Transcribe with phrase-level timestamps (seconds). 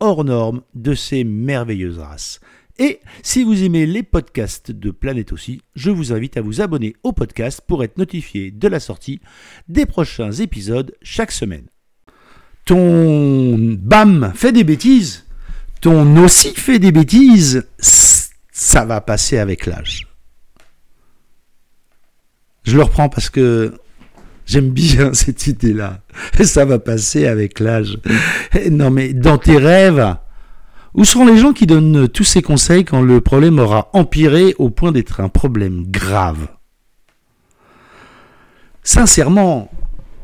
[0.00, 2.40] hors norme de ces merveilleuses races.
[2.78, 6.96] Et si vous aimez les podcasts de Planète aussi, je vous invite à vous abonner
[7.02, 9.20] au podcast pour être notifié de la sortie
[9.68, 11.66] des prochains épisodes chaque semaine.
[12.64, 15.26] Ton BAM fait des bêtises,
[15.82, 20.06] ton aussi fait des bêtises, ça va passer avec l'âge.
[22.64, 23.74] Je le reprends parce que
[24.50, 26.00] J'aime bien cette idée-là.
[26.42, 27.98] Ça va passer avec l'âge.
[28.68, 30.16] Non mais dans tes rêves,
[30.94, 34.70] où seront les gens qui donnent tous ces conseils quand le problème aura empiré au
[34.70, 36.48] point d'être un problème grave?
[38.82, 39.70] Sincèrement,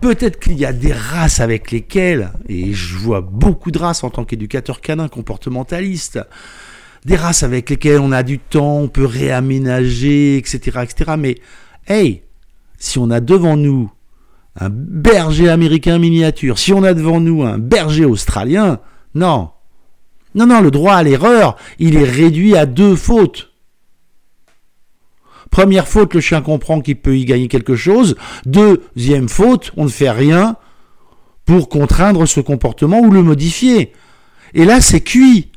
[0.00, 4.10] peut-être qu'il y a des races avec lesquelles, et je vois beaucoup de races en
[4.10, 6.18] tant qu'éducateur canin comportementaliste,
[7.04, 11.12] des races avec lesquelles on a du temps, on peut réaménager, etc., etc.
[11.18, 11.34] Mais,
[11.88, 12.22] hey,
[12.78, 13.90] si on a devant nous
[14.56, 18.80] un berger américain miniature, si on a devant nous un berger australien,
[19.14, 19.50] non.
[20.34, 23.52] Non, non, le droit à l'erreur, il est réduit à deux fautes.
[25.50, 28.16] Première faute, le chien comprend qu'il peut y gagner quelque chose.
[28.44, 30.56] Deuxième faute, on ne fait rien
[31.44, 33.92] pour contraindre ce comportement ou le modifier.
[34.54, 35.52] Et là, c'est cuit.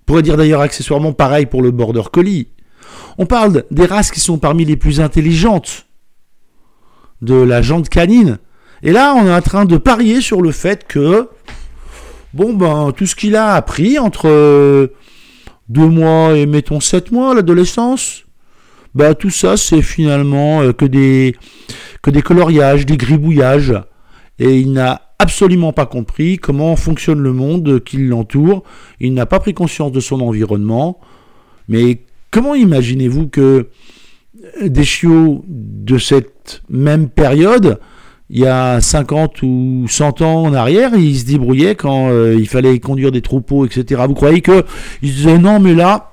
[0.00, 2.48] On pourrait dire d'ailleurs accessoirement pareil pour le border collie.
[3.16, 5.86] On parle des races qui sont parmi les plus intelligentes
[7.22, 8.38] de la jante canine.
[8.82, 11.28] Et là, on est en train de parier sur le fait que,
[12.32, 14.88] bon, ben, tout ce qu'il a appris entre euh,
[15.68, 18.24] deux mois et, mettons, sept mois, l'adolescence,
[18.94, 21.36] bah, tout ça, c'est finalement euh, que, des,
[22.02, 23.74] que des coloriages, des gribouillages.
[24.38, 28.62] Et il n'a absolument pas compris comment fonctionne le monde qui l'entoure.
[28.98, 30.98] Il n'a pas pris conscience de son environnement.
[31.68, 33.68] Mais comment imaginez-vous que
[34.62, 37.78] des chiots de cette même période,
[38.28, 42.48] il y a 50 ou 100 ans en arrière, ils se débrouillaient quand euh, il
[42.48, 44.02] fallait conduire des troupeaux, etc.
[44.06, 44.64] Vous croyez que
[45.02, 46.12] ils disaient non, mais là,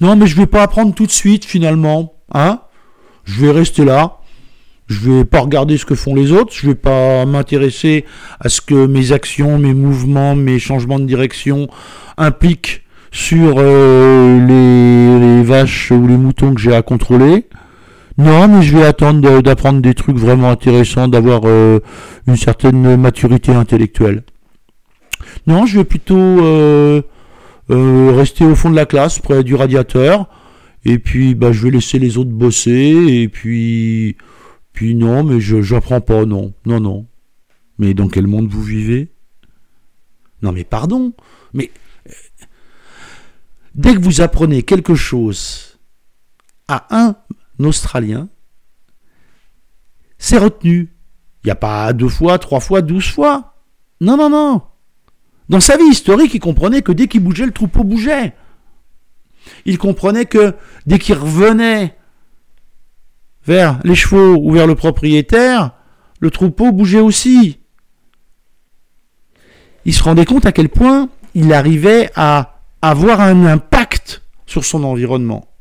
[0.00, 2.60] non, mais je vais pas apprendre tout de suite finalement, hein
[3.24, 4.18] Je vais rester là.
[4.88, 6.52] Je vais pas regarder ce que font les autres.
[6.52, 8.04] Je vais pas m'intéresser
[8.40, 11.68] à ce que mes actions, mes mouvements, mes changements de direction
[12.18, 17.46] impliquent sur euh, les, vaches ou les moutons que j'ai à contrôler.
[18.18, 21.80] Non, mais je vais attendre d'apprendre des trucs vraiment intéressants, d'avoir euh,
[22.26, 24.22] une certaine maturité intellectuelle.
[25.46, 27.02] Non, je vais plutôt euh,
[27.68, 30.28] rester au fond de la classe, près du radiateur,
[30.84, 34.16] et puis bah, je vais laisser les autres bosser, et puis,
[34.72, 37.06] puis non, mais je n'apprends pas, non, non, non.
[37.78, 39.08] Mais dans quel monde vous vivez?
[40.42, 41.12] Non, mais pardon,
[41.54, 41.70] mais
[43.74, 45.78] Dès que vous apprenez quelque chose
[46.68, 47.16] à un
[47.60, 48.28] Australien,
[50.18, 50.94] c'est retenu.
[51.42, 53.54] Il n'y a pas deux fois, trois fois, douze fois.
[54.00, 54.62] Non, non, non.
[55.48, 58.34] Dans sa vie historique, il comprenait que dès qu'il bougeait, le troupeau bougeait.
[59.64, 60.54] Il comprenait que
[60.86, 61.96] dès qu'il revenait
[63.44, 65.72] vers les chevaux ou vers le propriétaire,
[66.20, 67.58] le troupeau bougeait aussi.
[69.84, 74.84] Il se rendait compte à quel point il arrivait à avoir un impact sur son
[74.84, 75.51] environnement.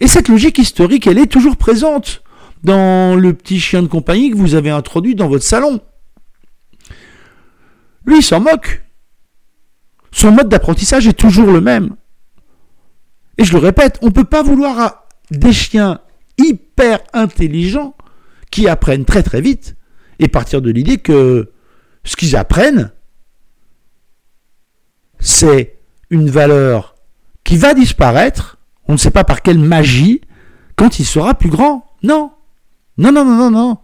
[0.00, 2.22] Et cette logique historique, elle est toujours présente
[2.62, 5.80] dans le petit chien de compagnie que vous avez introduit dans votre salon.
[8.06, 8.82] Lui, il s'en moque.
[10.12, 11.96] Son mode d'apprentissage est toujours le même.
[13.38, 16.00] Et je le répète, on ne peut pas vouloir des chiens
[16.38, 17.94] hyper intelligents
[18.50, 19.76] qui apprennent très très vite
[20.18, 21.52] et partir de l'idée que
[22.04, 22.92] ce qu'ils apprennent,
[25.18, 25.78] c'est
[26.10, 26.96] une valeur
[27.44, 28.58] qui va disparaître,
[28.90, 30.20] on ne sait pas par quelle magie,
[30.74, 31.86] quand il sera plus grand.
[32.02, 32.32] Non.
[32.98, 33.78] Non, non, non, non, non.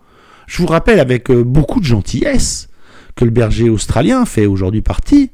[0.48, 2.68] Je vous rappelle avec euh, beaucoup de gentillesse
[3.14, 5.30] que le berger australien fait aujourd'hui partie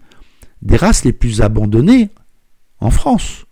[0.61, 2.11] des races les plus abandonnées
[2.81, 3.47] en France.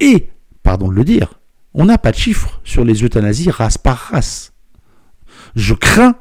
[0.00, 0.28] Et,
[0.62, 1.40] pardon de le dire,
[1.72, 4.52] on n'a pas de chiffres sur les euthanasies race par race.
[5.56, 6.16] Je crains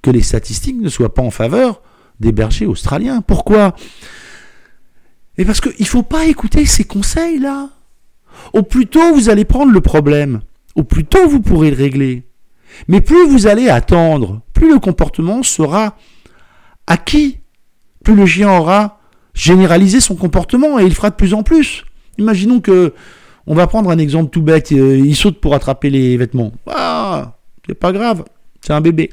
[0.00, 1.82] que les statistiques ne soient pas en faveur
[2.20, 3.20] des bergers australiens.
[3.20, 3.76] Pourquoi?
[5.38, 7.70] Et parce qu'il ne faut pas écouter ces conseils-là.
[8.52, 10.40] Au plus tôt vous allez prendre le problème,
[10.74, 12.24] au plus tôt vous pourrez le régler.
[12.88, 15.96] Mais plus vous allez attendre, plus le comportement sera
[16.86, 17.38] acquis,
[18.04, 19.00] plus le chien aura
[19.34, 21.84] généralisé son comportement et il fera de plus en plus.
[22.18, 22.94] Imaginons que
[23.46, 26.52] on va prendre un exemple tout bête, euh, il saute pour attraper les vêtements.
[26.66, 28.24] Ah, c'est pas grave,
[28.60, 29.10] c'est un bébé.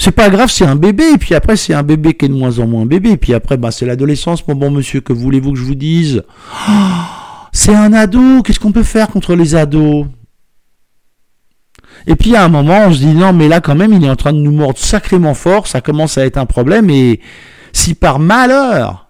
[0.00, 2.34] C'est pas grave, c'est un bébé, et puis après c'est un bébé qui est de
[2.34, 5.52] moins en moins bébé, et puis après bah, c'est l'adolescence, mon bon monsieur, que voulez-vous
[5.52, 6.22] que je vous dise?
[6.66, 10.06] Ah, C'est un ado, qu'est-ce qu'on peut faire contre les ados?
[12.06, 14.10] Et puis à un moment, on se dit non, mais là quand même, il est
[14.10, 16.90] en train de nous mordre sacrément fort, ça commence à être un problème.
[16.90, 17.20] Et
[17.72, 19.08] si par malheur,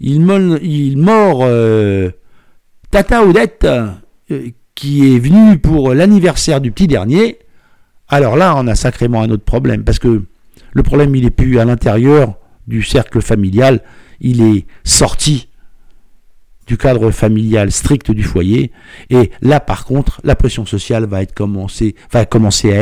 [0.00, 0.20] il,
[0.98, 2.10] mord euh,
[2.90, 7.38] Tata Odette, euh, qui est venu pour l'anniversaire du petit dernier,
[8.08, 9.84] alors là, on a sacrément un autre problème.
[9.84, 10.24] Parce que
[10.72, 12.34] le problème, il est plus à l'intérieur
[12.66, 13.82] du cercle familial,
[14.20, 15.48] il est sorti
[16.66, 18.72] du cadre familial strict du foyer.
[19.10, 22.22] Et là, par contre, la pression sociale va, commencer, à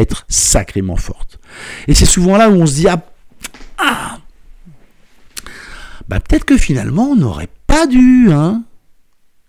[0.00, 1.38] être sacrément forte.
[1.86, 3.02] Et c'est souvent là où on se dit, ah,
[3.78, 4.18] ah
[6.08, 8.64] bah peut-être que finalement, on n'aurait pas dû hein,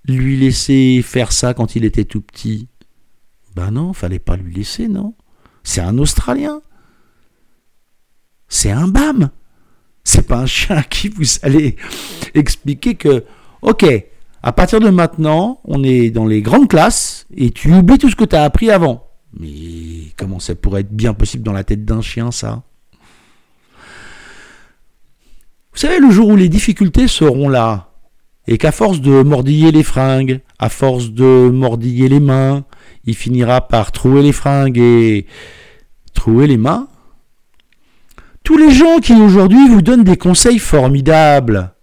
[0.06, 2.68] lui laisser faire ça quand il était tout petit.
[3.56, 5.14] Ben non, fallait pas lui laisser, non?
[5.66, 6.62] C'est un Australien.
[8.48, 9.32] C'est un BAM.
[10.06, 11.76] C'est pas un chien à qui vous allez
[12.34, 13.26] expliquer que,
[13.62, 13.86] ok,
[14.44, 18.16] à partir de maintenant, on est dans les grandes classes et tu oublies tout ce
[18.16, 19.08] que tu as appris avant.
[19.38, 22.62] Mais comment ça pourrait être bien possible dans la tête d'un chien, ça?
[25.74, 27.92] Vous savez, le jour où les difficultés seront là,
[28.48, 32.64] et qu'à force de mordiller les fringues, à force de mordiller les mains,
[33.06, 35.26] il finira par trouer les fringues et
[36.14, 36.88] trouer les mains.
[38.44, 41.74] Tous les gens qui aujourd'hui vous donnent des conseils formidables,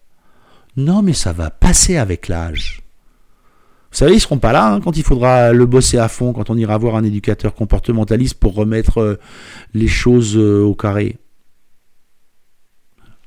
[0.77, 2.83] non, mais ça va passer avec l'âge.
[3.91, 6.49] Vous savez, ils seront pas là hein, quand il faudra le bosser à fond, quand
[6.49, 9.21] on ira voir un éducateur comportementaliste pour remettre euh,
[9.75, 11.19] les choses euh, au carré.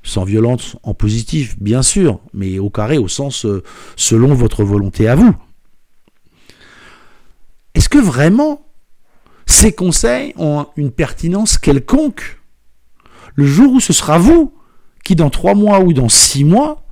[0.02, 3.64] Sans violence, en positif, bien sûr, mais au carré au sens euh,
[3.96, 5.36] selon votre volonté à vous.
[7.76, 8.66] Est-ce que vraiment
[9.46, 12.40] ces conseils ont une pertinence quelconque
[13.36, 14.54] Le jour où ce sera vous
[15.04, 16.84] qui, dans trois mois ou dans six mois,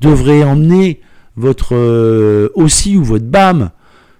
[0.00, 1.00] devrez emmener
[1.36, 3.70] votre euh, aussi ou votre BAM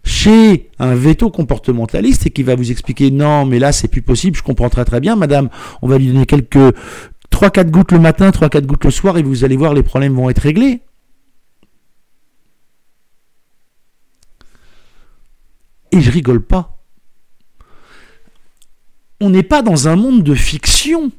[0.04, 4.36] chez un veto comportementaliste et qui va vous expliquer non mais là c'est plus possible,
[4.36, 5.48] je comprends très très bien madame,
[5.82, 6.74] on va lui donner quelques
[7.32, 10.30] 3-4 gouttes le matin, 3-4 gouttes le soir et vous allez voir les problèmes vont
[10.30, 10.82] être réglés.
[15.96, 16.78] Et je rigole pas.
[19.18, 21.10] On n'est pas dans un monde de fiction,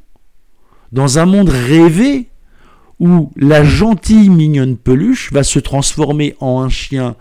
[0.91, 2.29] dans un monde rêvé
[3.00, 7.15] où la gentille mignonne peluche va se transformer en un chien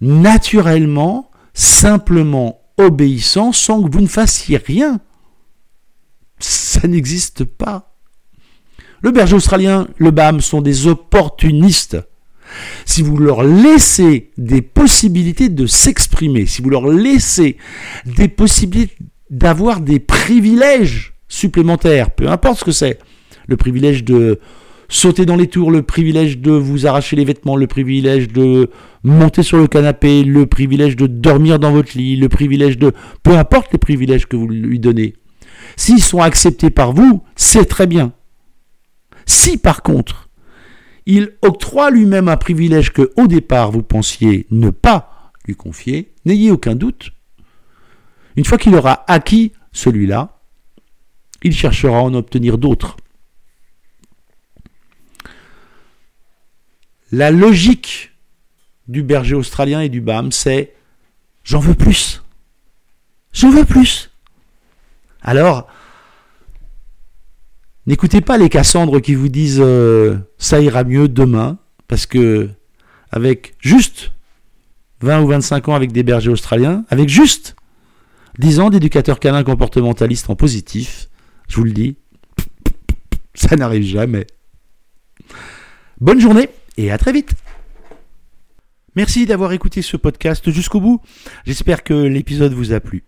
[0.00, 4.98] naturellement, simplement obéissant, sans que vous ne fassiez rien.
[6.38, 7.94] Ça n'existe pas.
[9.02, 11.98] Le berger australien, le BAM sont des opportunistes.
[12.84, 17.56] Si vous leur laissez des possibilités de s'exprimer, si vous leur laissez
[18.04, 18.96] des possibilités
[19.30, 22.98] d'avoir des privilèges supplémentaires, peu importe ce que c'est,
[23.46, 24.38] le privilège de
[24.88, 28.70] sauter dans les tours, le privilège de vous arracher les vêtements, le privilège de
[29.02, 32.92] monter sur le canapé, le privilège de dormir dans votre lit, le privilège de...
[33.22, 35.14] Peu importe les privilèges que vous lui donnez.
[35.76, 38.12] S'ils sont acceptés par vous, c'est très bien.
[39.24, 40.21] Si par contre,
[41.06, 46.50] il octroie lui-même un privilège que au départ vous pensiez ne pas lui confier, n'ayez
[46.50, 47.12] aucun doute.
[48.36, 50.40] Une fois qu'il aura acquis celui-là,
[51.42, 52.96] il cherchera à en obtenir d'autres.
[57.10, 58.12] La logique
[58.88, 60.74] du berger australien et du BAM, c'est
[61.44, 62.22] j'en veux plus.
[63.32, 64.10] J'en veux plus.
[65.20, 65.68] Alors,
[67.86, 71.58] n'écoutez pas les Cassandres qui vous disent euh, ça ira mieux demain,
[71.88, 72.48] parce que
[73.10, 74.12] avec juste
[75.00, 77.56] 20 ou 25 ans avec des bergers australiens, avec juste
[78.38, 81.08] 10 ans d'éducateur canin comportementaliste en positif,
[81.48, 81.96] je vous le dis,
[83.34, 84.26] ça n'arrive jamais.
[86.00, 87.32] Bonne journée et à très vite.
[88.94, 91.00] Merci d'avoir écouté ce podcast jusqu'au bout.
[91.46, 93.04] J'espère que l'épisode vous a plu.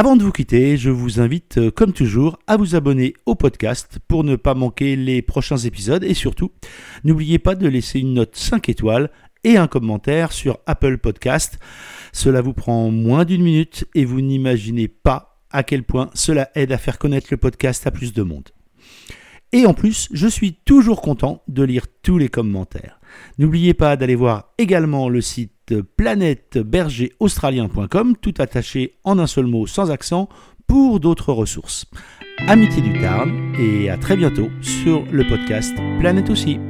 [0.00, 3.98] Avant de vous quitter, je vous invite, euh, comme toujours, à vous abonner au podcast
[4.08, 6.52] pour ne pas manquer les prochains épisodes et surtout,
[7.04, 9.10] n'oubliez pas de laisser une note 5 étoiles
[9.44, 11.58] et un commentaire sur Apple Podcast.
[12.14, 16.72] Cela vous prend moins d'une minute et vous n'imaginez pas à quel point cela aide
[16.72, 18.48] à faire connaître le podcast à plus de monde.
[19.52, 23.00] Et en plus, je suis toujours content de lire tous les commentaires.
[23.38, 29.90] N'oubliez pas d'aller voir également le site planètebergeraustralien.com, tout attaché en un seul mot sans
[29.90, 30.28] accent,
[30.66, 31.86] pour d'autres ressources.
[32.46, 36.60] Amitié du Tarn et à très bientôt sur le podcast Planète aussi.